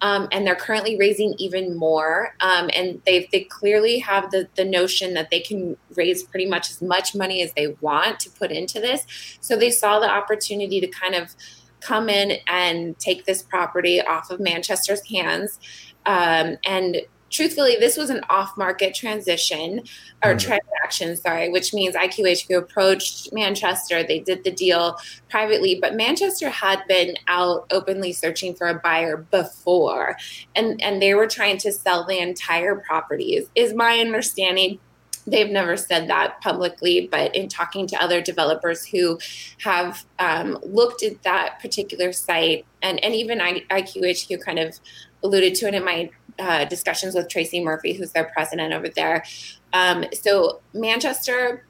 um, 0.00 0.26
and 0.32 0.44
they're 0.44 0.56
currently 0.56 0.98
raising 0.98 1.34
even 1.38 1.76
more. 1.76 2.34
Um, 2.40 2.70
and 2.74 3.00
they 3.06 3.28
they 3.30 3.44
clearly 3.44 4.00
have 4.00 4.32
the 4.32 4.48
the 4.56 4.64
notion 4.64 5.14
that 5.14 5.30
they 5.30 5.38
can 5.38 5.76
raise 5.94 6.24
pretty 6.24 6.46
much 6.46 6.70
as 6.70 6.82
much 6.82 7.14
money 7.14 7.40
as 7.40 7.52
they 7.52 7.68
want 7.80 8.18
to 8.20 8.30
put 8.30 8.50
into 8.50 8.80
this. 8.80 9.06
So 9.40 9.56
they 9.56 9.70
saw 9.70 10.00
the 10.00 10.10
opportunity 10.10 10.80
to 10.80 10.88
kind 10.88 11.14
of 11.14 11.36
come 11.80 12.08
in 12.08 12.38
and 12.48 12.98
take 12.98 13.26
this 13.26 13.42
property 13.42 14.00
off 14.00 14.30
of 14.30 14.40
Manchester's 14.40 15.08
hands 15.08 15.60
um, 16.06 16.56
and 16.64 17.02
truthfully, 17.30 17.76
this 17.78 17.96
was 17.96 18.10
an 18.10 18.20
off 18.28 18.56
market 18.56 18.94
transition 18.94 19.80
or 20.22 20.34
mm. 20.34 20.40
transaction, 20.40 21.16
sorry, 21.16 21.48
which 21.48 21.72
means 21.72 21.94
IQHQ 21.94 22.56
approached 22.56 23.32
Manchester. 23.32 24.02
They 24.02 24.18
did 24.18 24.44
the 24.44 24.50
deal 24.50 24.98
privately, 25.28 25.78
but 25.80 25.94
Manchester 25.94 26.50
had 26.50 26.82
been 26.88 27.16
out 27.28 27.66
openly 27.70 28.12
searching 28.12 28.54
for 28.54 28.66
a 28.66 28.80
buyer 28.80 29.16
before, 29.16 30.16
and, 30.54 30.82
and 30.82 31.00
they 31.00 31.14
were 31.14 31.26
trying 31.26 31.58
to 31.58 31.72
sell 31.72 32.04
the 32.04 32.18
entire 32.18 32.76
properties, 32.76 33.48
is 33.54 33.72
my 33.72 33.98
understanding. 33.98 34.78
They've 35.26 35.50
never 35.50 35.76
said 35.76 36.08
that 36.08 36.40
publicly, 36.40 37.08
but 37.10 37.36
in 37.36 37.48
talking 37.48 37.86
to 37.88 38.02
other 38.02 38.20
developers 38.20 38.84
who 38.86 39.18
have 39.58 40.04
um, 40.18 40.58
looked 40.62 41.02
at 41.02 41.22
that 41.22 41.60
particular 41.60 42.12
site, 42.12 42.64
and, 42.82 43.02
and 43.04 43.14
even 43.14 43.40
I, 43.40 43.60
IQHQ 43.70 44.42
kind 44.42 44.58
of 44.58 44.80
alluded 45.22 45.54
to 45.56 45.68
it 45.68 45.74
in 45.74 45.84
my 45.84 46.10
uh, 46.38 46.64
discussions 46.66 47.14
with 47.14 47.28
Tracy 47.28 47.62
Murphy, 47.62 47.92
who's 47.92 48.12
their 48.12 48.24
president 48.24 48.72
over 48.72 48.88
there. 48.88 49.24
Um, 49.72 50.04
so 50.12 50.60
Manchester 50.72 51.64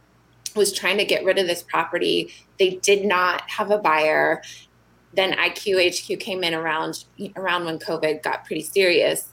was 0.57 0.73
trying 0.73 0.99
to 0.99 1.05
get 1.05 1.25
rid 1.25 1.39
of 1.39 1.47
this 1.47 1.63
property. 1.63 2.33
They 2.59 2.77
did 2.77 3.05
not 3.05 3.49
have 3.51 3.71
a 3.71 3.79
buyer. 3.79 4.43
Then 5.15 5.33
IQHQ 5.33 6.19
came 6.21 6.45
in 6.45 6.55
around 6.55 7.05
around 7.37 7.65
when 7.65 7.79
COVID 7.79 8.23
got 8.23 8.45
pretty 8.45 8.63
serious, 8.63 9.33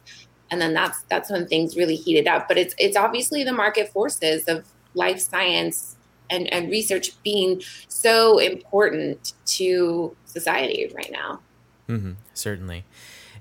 and 0.50 0.60
then 0.60 0.74
that's 0.74 1.04
that's 1.04 1.30
when 1.30 1.48
things 1.48 1.76
really 1.76 1.96
heated 1.96 2.28
up. 2.28 2.48
But 2.48 2.58
it's 2.58 2.74
it's 2.78 2.98
obviously 2.98 3.44
the 3.44 3.54
market 3.54 3.90
forces 3.90 4.46
of 4.48 4.66
life 4.96 5.20
science 5.20 5.98
and, 6.30 6.52
and 6.52 6.70
research 6.70 7.12
being 7.24 7.62
so 7.88 8.40
important 8.40 9.34
to 9.46 10.16
society 10.26 10.92
right 10.96 11.12
now. 11.12 11.40
Mm-hmm, 11.88 12.14
certainly. 12.34 12.84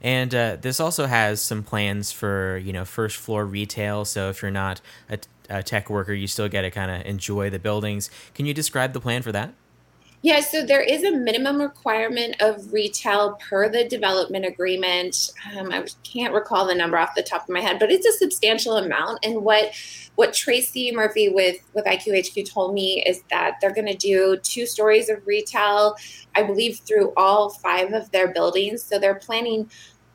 And 0.02 0.34
uh, 0.34 0.56
this 0.60 0.80
also 0.80 1.06
has 1.06 1.40
some 1.40 1.62
plans 1.62 2.12
for 2.12 2.58
you 2.58 2.72
know 2.72 2.84
first 2.84 3.16
floor 3.16 3.44
retail. 3.44 4.04
So 4.04 4.28
if 4.30 4.42
you're 4.42 4.50
not 4.50 4.80
a, 5.10 5.18
a 5.48 5.62
tech 5.62 5.90
worker, 5.90 6.12
you 6.12 6.26
still 6.26 6.48
get 6.48 6.62
to 6.62 6.70
kind 6.70 6.90
of 6.90 7.06
enjoy 7.06 7.50
the 7.50 7.58
buildings. 7.58 8.10
Can 8.34 8.46
you 8.46 8.54
describe 8.54 8.92
the 8.92 9.00
plan 9.00 9.22
for 9.22 9.32
that? 9.32 9.52
Yeah, 10.22 10.40
so 10.40 10.64
there 10.64 10.80
is 10.80 11.04
a 11.04 11.12
minimum 11.12 11.60
requirement 11.60 12.36
of 12.40 12.72
retail 12.72 13.34
per 13.34 13.68
the 13.68 13.84
development 13.84 14.44
agreement. 14.44 15.30
Um, 15.56 15.70
I 15.70 15.86
can't 16.02 16.34
recall 16.34 16.66
the 16.66 16.74
number 16.74 16.98
off 16.98 17.14
the 17.14 17.22
top 17.22 17.42
of 17.42 17.48
my 17.50 17.60
head, 17.60 17.78
but 17.78 17.92
it's 17.92 18.06
a 18.06 18.12
substantial 18.12 18.76
amount. 18.76 19.24
And 19.24 19.42
what 19.42 19.72
what 20.16 20.32
Tracy 20.32 20.90
Murphy 20.90 21.28
with 21.28 21.58
with 21.74 21.84
IQHQ 21.84 22.50
told 22.50 22.74
me 22.74 23.04
is 23.06 23.22
that 23.30 23.58
they're 23.60 23.74
going 23.74 23.86
to 23.86 23.96
do 23.96 24.38
two 24.42 24.66
stories 24.66 25.08
of 25.08 25.24
retail, 25.26 25.94
I 26.34 26.42
believe, 26.42 26.80
through 26.80 27.12
all 27.16 27.50
five 27.50 27.92
of 27.92 28.10
their 28.10 28.32
buildings. 28.32 28.82
So 28.82 28.98
they're 28.98 29.16
planning 29.16 29.70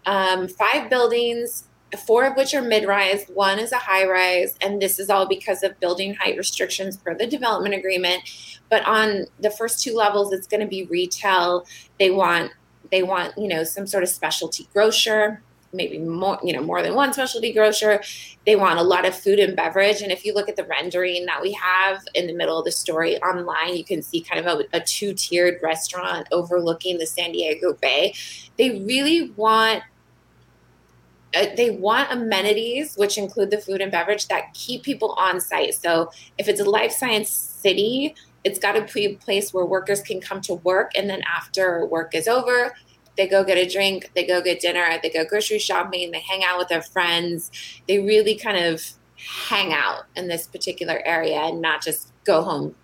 um, 0.05 0.48
five 0.48 0.89
buildings 0.89 1.65
four 1.98 2.25
of 2.25 2.36
which 2.36 2.53
are 2.53 2.62
mid-rise 2.62 3.25
one 3.33 3.60
is 3.60 3.71
a 3.71 3.77
high 3.77 4.07
rise 4.07 4.55
and 4.62 4.81
this 4.81 5.00
is 5.00 5.10
all 5.10 5.27
because 5.27 5.63
of 5.63 5.79
building 5.79 6.13
height 6.15 6.38
restrictions 6.38 6.98
per 6.98 7.15
the 7.15 7.27
development 7.27 7.75
agreement. 7.75 8.21
But 8.69 8.86
on 8.86 9.25
the 9.39 9.51
first 9.51 9.83
two 9.83 9.95
levels 9.95 10.31
it's 10.31 10.48
going 10.48 10.62
to 10.62 10.67
be 10.67 10.86
retail. 10.86 11.65
They 12.00 12.12
want 12.12 12.51
they 12.91 13.03
want 13.03 13.38
you 13.38 13.48
know 13.48 13.63
some 13.63 13.88
sort 13.88 14.03
of 14.03 14.10
specialty 14.10 14.67
grocer 14.74 15.41
maybe 15.74 15.98
more 15.98 16.39
you 16.43 16.53
know 16.53 16.62
more 16.62 16.81
than 16.81 16.95
one 16.95 17.13
specialty 17.13 17.53
grocer. 17.53 18.01
They 18.45 18.55
want 18.55 18.79
a 18.79 18.83
lot 18.83 19.05
of 19.05 19.15
food 19.15 19.39
and 19.39 19.55
beverage 19.55 20.01
and 20.01 20.12
if 20.12 20.25
you 20.25 20.33
look 20.33 20.50
at 20.50 20.55
the 20.55 20.65
rendering 20.65 21.25
that 21.25 21.41
we 21.41 21.53
have 21.53 22.01
in 22.13 22.27
the 22.27 22.33
middle 22.33 22.57
of 22.57 22.65
the 22.65 22.71
story 22.71 23.21
online 23.21 23.75
you 23.75 23.83
can 23.83 24.01
see 24.01 24.21
kind 24.21 24.45
of 24.45 24.60
a, 24.60 24.77
a 24.77 24.81
two-tiered 24.81 25.60
restaurant 25.62 26.27
overlooking 26.31 26.98
the 26.98 27.05
san 27.05 27.31
diego 27.31 27.74
bay. 27.81 28.13
They 28.57 28.79
really 28.79 29.31
want 29.31 29.83
Uh, 31.33 31.45
they 31.55 31.69
want 31.69 32.11
amenities, 32.11 32.95
which 32.95 33.17
include 33.17 33.51
the 33.51 33.57
food 33.57 33.81
and 33.81 33.91
beverage 33.91 34.27
that 34.27 34.53
keep 34.53 34.83
people 34.83 35.13
on 35.13 35.39
site. 35.39 35.73
So 35.73 36.11
if 36.38 36.47
it's 36.47 36.59
a 36.59 36.69
life 36.69 36.91
science 36.91 37.29
city, 37.29 38.15
it's 38.43 38.59
got 38.59 38.73
to 38.73 38.93
be 38.93 39.05
a 39.05 39.15
place 39.15 39.53
where 39.53 39.65
workers 39.65 40.01
can 40.01 40.19
come 40.19 40.41
to 40.41 40.55
work. 40.55 40.91
And 40.95 41.09
then 41.09 41.21
after 41.27 41.85
work 41.85 42.13
is 42.15 42.27
over, 42.27 42.75
they 43.17 43.27
go 43.27 43.43
get 43.43 43.57
a 43.57 43.69
drink, 43.69 44.11
they 44.15 44.25
go 44.25 44.41
get 44.41 44.61
dinner, 44.61 45.00
they 45.01 45.09
go 45.09 45.25
grocery 45.25 45.59
shopping, 45.59 46.11
they 46.11 46.19
hang 46.19 46.43
out 46.43 46.57
with 46.57 46.69
their 46.69 46.81
friends. 46.81 47.51
They 47.88 48.00
really 48.00 48.35
kind 48.35 48.65
of 48.65 48.83
hang 49.47 49.73
out 49.73 50.05
in 50.15 50.27
this 50.27 50.47
particular 50.47 51.01
area 51.05 51.39
and 51.39 51.61
not 51.61 51.83
just 51.83 52.11
go 52.23 52.41
home. 52.41 52.75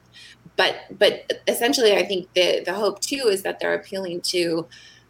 But 0.56 0.76
but 0.92 1.42
essentially 1.48 1.96
I 1.96 2.06
think 2.06 2.34
the 2.34 2.64
the 2.66 2.74
hope 2.74 3.00
too 3.00 3.28
is 3.30 3.44
that 3.44 3.60
they're 3.60 3.74
appealing 3.74 4.22
to 4.22 4.68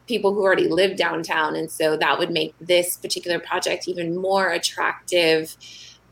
people 0.08 0.34
who 0.34 0.42
already 0.42 0.68
live 0.68 0.98
downtown. 0.98 1.56
And 1.56 1.70
so 1.70 1.98
that 1.98 2.18
would 2.18 2.32
make 2.32 2.56
this 2.60 2.98
particular 2.98 3.40
project 3.40 3.88
even 3.88 4.16
more 4.16 4.50
attractive 4.50 5.56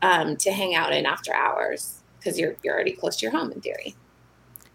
um, 0.02 0.36
to 0.36 0.52
hang 0.52 0.74
out 0.74 0.92
in 0.92 1.06
after 1.06 1.34
hours 1.34 2.02
because 2.18 2.38
you're, 2.38 2.56
you're 2.62 2.74
already 2.74 2.92
close 2.92 3.16
to 3.16 3.26
your 3.26 3.32
home 3.32 3.50
in 3.52 3.60
theory. 3.60 3.96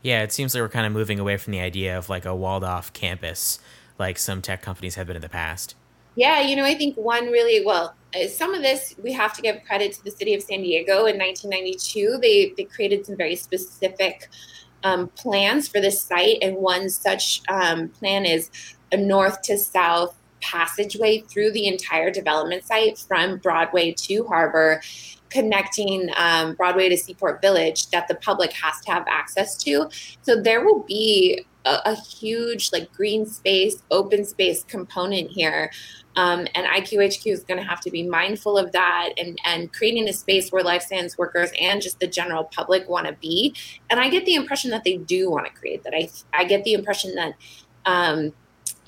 Yeah, 0.02 0.24
it 0.24 0.32
seems 0.32 0.56
like 0.56 0.62
we're 0.62 0.70
kind 0.70 0.88
of 0.88 0.92
moving 0.92 1.20
away 1.20 1.38
from 1.38 1.52
the 1.52 1.60
idea 1.60 1.98
of 1.98 2.10
like 2.10 2.26
a 2.26 2.36
walled 2.36 2.64
off 2.64 2.92
campus 2.94 3.60
like 4.02 4.18
some 4.18 4.42
tech 4.42 4.62
companies 4.62 4.96
have 4.96 5.08
been 5.08 5.16
in 5.16 5.22
the 5.22 5.30
past. 5.30 5.76
Yeah, 6.16 6.42
you 6.42 6.58
know, 6.58 6.66
I 6.66 6.76
think 6.76 6.98
one 6.98 7.28
really 7.28 7.66
well, 7.66 7.96
uh, 8.14 8.28
some 8.28 8.54
of 8.54 8.62
this 8.62 8.96
we 9.02 9.14
have 9.14 9.34
to 9.34 9.42
give 9.42 9.64
credit 9.64 9.94
to 9.94 10.04
the 10.04 10.12
city 10.12 10.34
of 10.34 10.42
San 10.42 10.62
Diego 10.62 11.06
in 11.06 11.18
1992. 11.18 12.20
They 12.22 12.54
they 12.58 12.66
created 12.66 13.06
some 13.06 13.16
very 13.16 13.38
specific 13.38 14.28
um, 14.84 15.08
plans 15.10 15.70
for 15.70 15.80
this 15.80 16.02
site, 16.02 16.40
and 16.42 16.58
one 16.58 16.90
such 16.90 17.42
um, 17.48 17.90
plan 17.90 18.26
is 18.26 18.50
a 18.92 18.98
north 18.98 19.42
to 19.44 19.58
south 19.58 20.16
passageway 20.42 21.22
through 21.22 21.52
the 21.52 21.68
entire 21.68 22.12
development 22.12 22.64
site 22.66 22.98
from 22.98 23.38
Broadway 23.38 23.94
to 23.94 24.26
Harbor, 24.26 24.82
connecting 25.30 26.10
um, 26.18 26.56
Broadway 26.56 26.90
to 26.90 26.98
Seaport 26.98 27.42
Village 27.42 27.90
that 27.92 28.08
the 28.08 28.16
public 28.16 28.52
has 28.54 28.82
to 28.82 28.92
have 28.92 29.06
access 29.08 29.56
to. 29.64 29.90
So 30.24 30.42
there 30.42 30.66
will 30.66 30.84
be 30.84 31.46
a, 31.66 31.78
a 31.86 31.96
huge 31.96 32.72
like 32.72 32.92
green 32.92 33.26
space, 33.26 33.82
open 33.92 34.26
space 34.26 34.64
component 34.64 35.30
here. 35.32 35.72
Um, 36.18 36.46
and 36.56 36.68
IQHQ 36.68 37.32
is 37.32 37.44
going 37.46 37.60
to 37.60 37.66
have 37.66 37.80
to 37.82 37.92
be 37.92 38.04
mindful 38.04 38.58
of 38.58 38.74
that 38.74 39.12
and, 39.18 39.40
and 39.46 39.72
creating 39.72 40.10
a 40.10 40.14
space 40.14 40.52
where 40.52 40.62
life 40.62 40.84
science 40.84 41.18
workers 41.18 41.52
and 41.60 41.82
just 41.82 42.02
the 42.02 42.08
general 42.08 42.44
public 42.46 42.90
want 42.90 43.08
to 43.08 43.14
be. 43.14 43.56
And 43.90 43.98
I 44.00 44.10
get 44.10 44.26
the 44.26 44.36
impression 44.36 44.72
that 44.72 44.84
they 44.84 44.98
do 44.98 45.32
want 45.32 45.46
to 45.46 45.54
create 45.54 45.84
that. 45.84 45.94
I, 45.96 46.10
I 46.34 46.44
get 46.44 46.66
the 46.66 46.74
impression 46.74 47.16
that 47.16 47.36
um, 47.86 48.34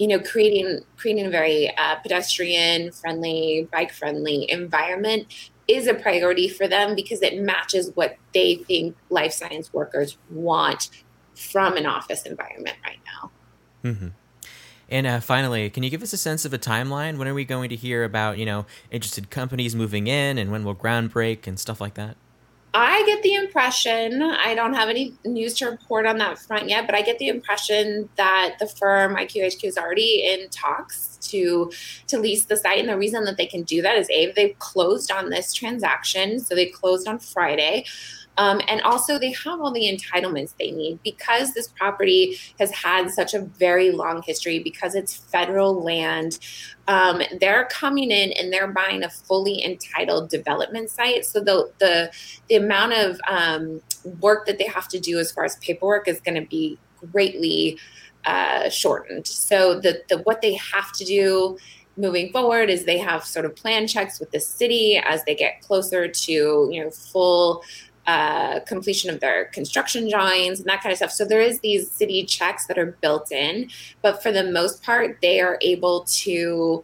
you 0.04 0.10
know 0.10 0.20
creating 0.20 0.82
creating 0.98 1.26
a 1.26 1.30
very 1.30 1.74
uh, 1.78 1.96
pedestrian 1.96 2.92
friendly 2.92 3.70
bike 3.72 3.94
friendly 3.94 4.52
environment 4.52 5.26
is 5.66 5.88
a 5.88 5.94
priority 5.94 6.50
for 6.50 6.68
them 6.68 6.94
because 6.94 7.22
it 7.22 7.40
matches 7.40 7.90
what 7.94 8.18
they 8.34 8.56
think 8.56 8.98
life 9.10 9.32
science 9.32 9.72
workers 9.72 10.18
want 10.30 10.90
from 11.36 11.78
an 11.78 11.86
office 11.86 12.24
environment 12.24 12.76
right 12.86 13.00
now 13.06 13.32
mm-hmm. 13.90 14.08
And 14.90 15.08
uh, 15.08 15.22
finally, 15.22 15.72
can 15.72 15.82
you 15.82 15.90
give 15.90 16.04
us 16.04 16.14
a 16.14 16.18
sense 16.18 16.46
of 16.46 16.54
a 16.54 16.60
timeline? 16.60 17.18
When 17.18 17.28
are 17.28 17.34
we 17.34 17.46
going 17.46 17.70
to 17.70 17.76
hear 17.76 18.04
about, 18.04 18.38
you 18.38 18.46
know, 18.46 18.68
interested 18.92 19.32
companies 19.32 19.76
moving 19.76 20.06
in 20.06 20.38
and 20.38 20.52
when 20.52 20.64
will 20.64 20.76
ground 20.76 21.10
break 21.10 21.48
and 21.48 21.58
stuff 21.58 21.82
like 21.82 21.96
that? 21.96 22.16
I 22.76 23.04
get 23.06 23.22
the 23.22 23.36
impression, 23.36 24.24
I 24.24 24.56
don't 24.56 24.74
have 24.74 24.90
any 24.90 25.14
news 25.24 25.54
to 25.56 25.68
report 25.68 26.08
on 26.08 26.18
that 26.18 26.40
front 26.40 26.70
yet, 26.70 26.88
but 26.88 26.96
I 26.96 27.04
get 27.04 27.20
the 27.20 27.28
impression 27.28 28.10
that 28.16 28.56
the 28.60 28.66
firm 28.66 29.16
IQHQ 29.16 29.64
is 29.64 29.78
already 29.78 30.26
in 30.26 30.50
talks 30.50 31.18
to 31.22 31.72
to 32.08 32.20
lease 32.20 32.46
the 32.46 32.58
site. 32.58 32.80
And 32.80 32.90
the 32.90 32.98
reason 32.98 33.26
that 33.26 33.38
they 33.38 33.46
can 33.46 33.62
do 33.62 33.84
that 33.84 33.98
is 33.98 34.10
A, 34.10 34.32
they've 34.32 34.58
closed 34.58 35.12
on 35.12 35.30
this 35.30 35.54
transaction. 35.54 36.40
So 36.40 36.56
they 36.56 36.66
closed 36.66 37.08
on 37.08 37.20
Friday. 37.20 37.86
Um, 38.38 38.62
and 38.68 38.82
also, 38.82 39.20
they 39.20 39.32
have 39.32 39.62
all 39.62 39.72
the 39.72 39.88
entitlements 39.88 40.54
they 40.58 40.72
need 40.72 41.00
because 41.04 41.54
this 41.54 41.68
property 41.68 42.38
has 42.60 42.72
had 42.72 43.12
such 43.12 43.34
a 43.34 43.42
very 43.42 43.92
long 43.92 44.24
history, 44.24 44.60
because 44.60 44.96
it's 44.96 45.16
federal 45.16 45.84
land. 45.84 46.40
Um, 46.88 47.22
they're 47.40 47.66
coming 47.66 48.12
in 48.12 48.32
and 48.34 48.52
they're 48.52 48.68
buying 48.68 49.04
a 49.04 49.10
fully 49.10 49.64
entitled 49.64 50.30
development 50.30 50.90
site. 50.90 51.26
So 51.26 51.40
the 51.40 51.72
the, 51.80 52.12
the 52.50 52.56
amount 52.56 52.94
of 52.94 53.20
um, 53.28 53.82
work 54.20 54.46
that 54.48 54.58
they 54.58 54.68
have 54.68 54.88
to 54.90 55.00
do 55.00 55.20
as 55.20 55.32
far 55.32 55.46
as 55.46 55.56
paperwork 55.58 56.08
is 56.08 56.20
going 56.20 56.42
to 56.42 56.48
be 56.48 56.78
greatly 57.12 57.78
uh, 58.26 58.70
shortened. 58.70 59.28
So 59.28 59.80
the, 59.80 60.02
the 60.10 60.20
what 60.20 60.42
they 60.42 60.54
have 60.56 60.92
to 60.94 61.06
do 61.06 61.58
moving 61.98 62.32
forward 62.32 62.70
is 62.70 62.86
they 62.86 62.98
have 62.98 63.24
sort 63.24 63.46
of 63.46 63.56
plan 63.56 63.88
checks 63.88 64.20
with 64.20 64.32
the 64.32 64.40
city 64.40 64.98
as 64.98 65.24
they 65.26 65.36
get 65.36 65.62
closer 65.62 66.08
to 66.08 66.32
you 66.72 66.84
know 66.84 66.90
full 66.90 67.64
uh, 68.08 68.60
completion 68.62 69.10
of 69.10 69.20
their 69.20 69.46
construction 69.46 70.10
drawings 70.10 70.60
and 70.60 70.68
that 70.68 70.82
kind 70.82 70.92
of 70.92 70.98
stuff. 70.98 71.12
So 71.12 71.26
there 71.26 71.42
is 71.42 71.60
these 71.62 71.90
city 71.90 72.26
checks 72.26 72.68
that 72.68 72.78
are 72.78 72.98
built 73.02 73.32
in, 73.32 73.70
but 74.02 74.22
for 74.22 74.32
the 74.32 74.44
most 74.44 74.84
part, 74.84 75.20
they 75.22 75.40
are 75.40 75.58
able 75.62 76.04
to 76.06 76.84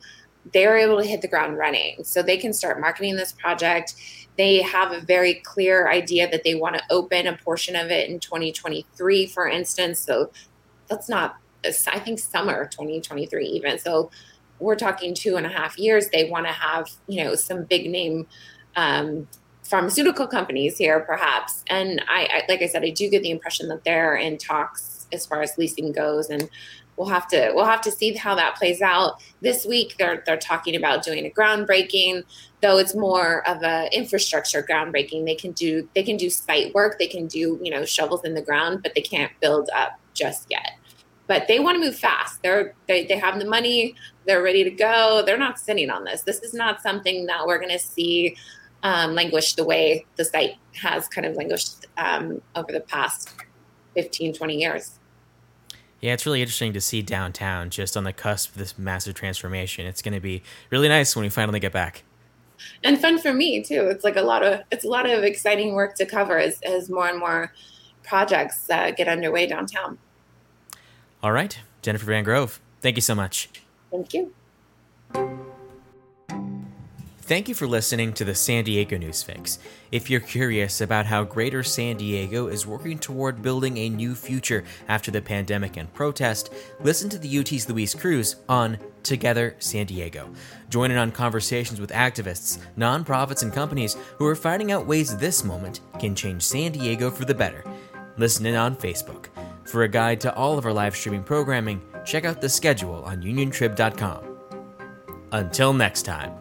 they 0.54 0.66
are 0.66 0.78
able 0.78 0.98
to 1.00 1.06
hit 1.06 1.22
the 1.22 1.28
ground 1.28 1.58
running. 1.58 2.04
So 2.04 2.24
they 2.24 2.38
can 2.38 2.54
start 2.54 2.80
marketing 2.80 3.18
this 3.18 3.34
project. 3.34 3.96
They 4.38 4.62
have 4.62 4.92
a 4.92 5.02
very 5.02 5.36
clear 5.36 5.90
idea 5.90 6.32
that 6.32 6.44
they 6.44 6.56
want 6.56 6.76
to 6.76 6.82
open 6.90 7.28
a 7.28 7.38
portion 7.38 7.76
of 7.76 7.92
it 7.92 8.10
in 8.10 8.20
2023, 8.20 9.28
for 9.28 9.48
instance. 9.48 10.00
So 10.00 10.32
that's 10.88 11.10
not 11.10 11.36
I 11.66 12.00
think 12.00 12.20
summer 12.20 12.66
2023 12.66 13.46
even. 13.46 13.78
So 13.80 14.10
we're 14.60 14.76
talking 14.76 15.14
two 15.14 15.36
and 15.36 15.46
a 15.46 15.50
half 15.50 15.78
years. 15.78 16.10
They 16.10 16.30
want 16.30 16.46
to 16.46 16.54
have 16.54 16.90
you 17.08 17.24
know 17.24 17.36
some 17.36 17.64
big 17.64 17.90
name 17.90 18.28
um, 18.76 19.28
pharmaceutical 19.70 20.28
companies 20.28 20.78
here, 20.78 21.00
perhaps. 21.02 21.64
And 21.68 22.02
I, 22.10 22.28
I, 22.32 22.44
like 22.50 22.62
I 22.62 22.68
said, 22.68 22.84
I 22.84 22.90
do 22.90 23.10
get 23.10 23.22
the 23.22 23.30
impression 23.30 23.68
that 23.70 23.84
they're 23.84 24.16
in 24.16 24.38
talks 24.38 25.08
as 25.14 25.26
far 25.26 25.42
as 25.42 25.58
leasing 25.58 25.92
goes, 25.92 26.30
and 26.30 26.50
we'll 26.98 27.08
have 27.08 27.28
to 27.30 27.52
we'll 27.54 27.66
have 27.66 27.82
to 27.82 27.92
see 27.92 28.14
how 28.16 28.36
that 28.36 28.56
plays 28.56 28.82
out. 28.82 29.22
This 29.42 29.66
week, 29.66 29.96
they're 29.98 30.24
they're 30.26 30.38
talking 30.38 30.76
about 30.76 31.04
doing 31.04 31.26
a 31.26 31.30
groundbreaking, 31.30 32.24
though 32.62 32.78
it's 32.78 32.96
more 32.96 33.48
of 33.48 33.62
a 33.64 33.90
infrastructure 33.94 34.64
groundbreaking. 34.64 35.26
They 35.26 35.36
can 35.36 35.52
do 35.52 35.88
they 35.96 36.04
can 36.04 36.18
do 36.18 36.30
site 36.30 36.74
work, 36.74 36.98
they 37.00 37.08
can 37.08 37.28
do 37.28 37.60
you 37.62 37.72
know 37.72 37.86
shovels 37.86 38.24
in 38.26 38.34
the 38.34 38.42
ground, 38.42 38.82
but 38.84 38.96
they 38.96 39.02
can't 39.02 39.32
build 39.40 39.70
up 39.76 40.00
just 40.14 40.48
yet. 40.50 40.72
But 41.28 41.48
they 41.48 41.60
want 41.60 41.76
to 41.76 41.80
move 41.80 41.96
fast. 41.96 42.42
They're 42.42 42.74
they, 42.88 43.06
they 43.06 43.18
have 43.18 43.38
the 43.38 43.46
money. 43.46 43.96
They're 44.26 44.42
ready 44.42 44.64
to 44.64 44.72
go. 44.72 45.24
They're 45.26 45.38
not 45.38 45.60
sitting 45.60 45.90
on 45.92 46.04
this. 46.04 46.24
This 46.24 46.40
is 46.40 46.56
not 46.56 46.82
something 46.82 47.28
that 47.28 47.46
we're 47.46 47.60
going 47.60 47.72
to 47.72 47.80
see 47.80 48.36
um, 48.84 49.16
languished 49.16 49.58
the 49.58 49.64
way 49.64 50.06
the 50.16 50.26
site 50.26 50.56
has 50.74 51.08
kind 51.08 51.26
of 51.26 51.36
languished 51.36 51.86
um, 51.98 52.42
over 52.56 52.72
the 52.72 52.80
past 52.80 53.34
15, 53.96 54.34
20 54.34 54.56
years. 54.56 55.00
Yeah, 56.02 56.14
it's 56.14 56.26
really 56.26 56.42
interesting 56.42 56.72
to 56.74 56.82
see 56.82 57.02
downtown 57.02 57.70
just 57.70 57.98
on 57.98 58.06
the 58.06 58.14
cusp 58.14 58.52
of 58.52 58.58
this 58.58 58.78
massive 58.78 59.16
transformation. 59.16 59.86
It's 59.86 60.02
going 60.02 60.14
to 60.14 60.22
be 60.22 60.44
really 60.70 60.88
nice 60.88 61.16
when 61.16 61.24
we 61.24 61.30
finally 61.30 61.60
get 61.60 61.74
back. 61.74 62.04
And 62.84 63.00
fun 63.00 63.20
for 63.20 63.34
me 63.34 63.64
too. 63.64 63.88
It's 63.90 64.04
like 64.04 64.16
a 64.16 64.22
lot 64.22 64.44
of 64.44 64.62
it's 64.72 64.84
a 64.84 64.88
lot 64.88 65.10
of 65.10 65.24
exciting 65.24 65.74
work 65.74 65.96
to 65.96 66.06
cover 66.06 66.38
as, 66.38 66.60
as 66.62 66.90
more 66.90 67.08
and 67.08 67.20
more 67.20 67.54
projects 68.04 68.70
uh, 68.70 68.92
get 68.92 69.08
underway 69.08 69.48
downtown. 69.48 69.98
All 71.22 71.32
right, 71.32 71.60
Jennifer 71.82 72.06
Van 72.06 72.24
Grove, 72.24 72.60
thank 72.82 72.96
you 72.96 73.02
so 73.02 73.16
much. 73.16 73.50
Thank 73.92 74.14
you. 74.14 74.34
Thank 77.30 77.48
you 77.48 77.54
for 77.54 77.68
listening 77.68 78.14
to 78.14 78.26
the 78.26 78.34
San 78.34 78.64
Diego 78.64 78.98
News 78.98 79.22
Fix. 79.22 79.60
If 79.92 80.10
you're 80.10 80.20
curious 80.20 80.82
about 80.82 81.06
how 81.06 81.24
Greater 81.24 81.62
San 81.62 81.96
Diego 81.96 82.48
is 82.48 82.66
working 82.66 82.98
toward 82.98 83.44
building 83.44 83.78
a 83.78 83.88
new 83.88 84.16
future 84.16 84.64
after 84.88 85.12
the 85.12 85.22
pandemic 85.22 85.78
and 85.78 85.94
protest, 85.94 86.52
listen 86.80 87.08
to 87.10 87.20
the 87.20 87.38
UT's 87.38 87.70
Luis 87.70 87.94
Cruz 87.94 88.38
on 88.50 88.80
Together 89.04 89.56
San 89.60 89.86
Diego. 89.86 90.34
Join 90.70 90.90
in 90.90 90.98
on 90.98 91.12
conversations 91.12 91.80
with 91.80 91.92
activists, 91.92 92.58
nonprofits, 92.76 93.44
and 93.44 93.54
companies 93.54 93.96
who 94.18 94.26
are 94.26 94.36
finding 94.36 94.72
out 94.72 94.88
ways 94.88 95.16
this 95.16 95.44
moment 95.44 95.82
can 96.00 96.16
change 96.16 96.42
San 96.42 96.72
Diego 96.72 97.12
for 97.12 97.26
the 97.26 97.36
better. 97.36 97.64
Listen 98.18 98.48
in 98.48 98.56
on 98.56 98.76
Facebook. 98.76 99.28
For 99.66 99.84
a 99.84 99.88
guide 99.88 100.20
to 100.22 100.34
all 100.34 100.58
of 100.58 100.66
our 100.66 100.74
live 100.74 100.96
streaming 100.96 101.22
programming, 101.22 101.80
check 102.06 102.26
out 102.26 102.42
the 102.42 102.50
schedule 102.50 103.04
on 103.04 103.22
uniontrib.com. 103.22 104.40
Until 105.32 105.74
next 105.74 106.02
time. 106.02 106.39